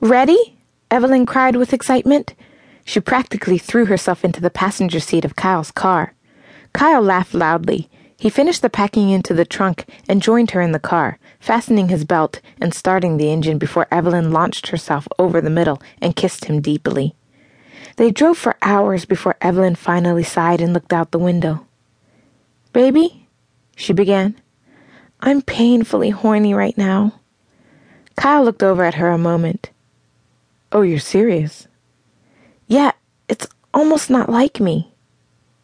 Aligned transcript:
Ready? 0.00 0.56
Evelyn 0.92 1.26
cried 1.26 1.56
with 1.56 1.72
excitement. 1.72 2.34
She 2.84 3.00
practically 3.00 3.58
threw 3.58 3.86
herself 3.86 4.24
into 4.24 4.40
the 4.40 4.48
passenger 4.48 5.00
seat 5.00 5.24
of 5.24 5.34
Kyle's 5.34 5.72
car. 5.72 6.14
Kyle 6.72 7.02
laughed 7.02 7.34
loudly. 7.34 7.90
He 8.16 8.30
finished 8.30 8.62
the 8.62 8.70
packing 8.70 9.10
into 9.10 9.34
the 9.34 9.44
trunk 9.44 9.86
and 10.08 10.22
joined 10.22 10.52
her 10.52 10.60
in 10.60 10.70
the 10.70 10.78
car, 10.78 11.18
fastening 11.40 11.88
his 11.88 12.04
belt 12.04 12.40
and 12.60 12.72
starting 12.72 13.16
the 13.16 13.32
engine 13.32 13.58
before 13.58 13.88
Evelyn 13.90 14.30
launched 14.30 14.68
herself 14.68 15.08
over 15.18 15.40
the 15.40 15.50
middle 15.50 15.82
and 16.00 16.14
kissed 16.14 16.44
him 16.44 16.60
deeply. 16.60 17.16
They 17.96 18.12
drove 18.12 18.38
for 18.38 18.56
hours 18.62 19.04
before 19.04 19.36
Evelyn 19.40 19.74
finally 19.74 20.22
sighed 20.22 20.60
and 20.60 20.72
looked 20.72 20.92
out 20.92 21.10
the 21.10 21.18
window. 21.18 21.66
Baby, 22.72 23.26
she 23.74 23.92
began, 23.92 24.36
I'm 25.18 25.42
painfully 25.42 26.10
horny 26.10 26.54
right 26.54 26.78
now. 26.78 27.20
Kyle 28.14 28.44
looked 28.44 28.62
over 28.62 28.84
at 28.84 28.94
her 28.94 29.08
a 29.08 29.18
moment. 29.18 29.70
Oh, 30.70 30.82
you're 30.82 30.98
serious? 30.98 31.66
Yeah, 32.66 32.92
it's 33.28 33.46
almost 33.72 34.10
not 34.10 34.28
like 34.28 34.60
me. 34.60 34.92